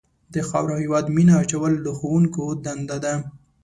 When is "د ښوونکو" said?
1.81-2.43